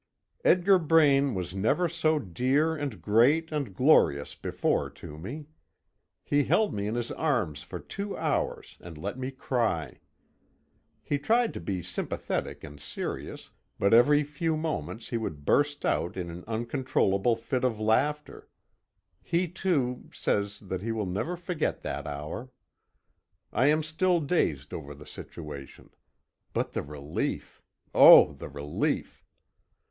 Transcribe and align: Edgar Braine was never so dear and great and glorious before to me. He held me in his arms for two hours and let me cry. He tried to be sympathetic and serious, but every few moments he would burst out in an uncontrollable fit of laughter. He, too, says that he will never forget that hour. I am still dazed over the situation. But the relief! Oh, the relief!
Edgar 0.43 0.79
Braine 0.79 1.35
was 1.35 1.53
never 1.53 1.87
so 1.87 2.17
dear 2.17 2.75
and 2.75 3.03
great 3.03 3.51
and 3.51 3.71
glorious 3.71 4.33
before 4.33 4.89
to 4.89 5.15
me. 5.19 5.45
He 6.23 6.43
held 6.45 6.73
me 6.73 6.87
in 6.87 6.95
his 6.95 7.11
arms 7.11 7.61
for 7.61 7.79
two 7.79 8.17
hours 8.17 8.79
and 8.81 8.97
let 8.97 9.19
me 9.19 9.29
cry. 9.29 9.99
He 11.03 11.19
tried 11.19 11.53
to 11.53 11.59
be 11.59 11.83
sympathetic 11.83 12.63
and 12.63 12.81
serious, 12.81 13.51
but 13.77 13.93
every 13.93 14.23
few 14.23 14.57
moments 14.57 15.09
he 15.09 15.17
would 15.17 15.45
burst 15.45 15.85
out 15.85 16.17
in 16.17 16.31
an 16.31 16.45
uncontrollable 16.47 17.35
fit 17.35 17.63
of 17.63 17.79
laughter. 17.79 18.49
He, 19.21 19.47
too, 19.47 20.09
says 20.11 20.61
that 20.61 20.81
he 20.81 20.91
will 20.91 21.05
never 21.05 21.37
forget 21.37 21.83
that 21.83 22.07
hour. 22.07 22.49
I 23.53 23.67
am 23.67 23.83
still 23.83 24.19
dazed 24.19 24.73
over 24.73 24.95
the 24.95 25.05
situation. 25.05 25.91
But 26.53 26.71
the 26.71 26.81
relief! 26.81 27.61
Oh, 27.93 28.33
the 28.33 28.49
relief! 28.49 29.23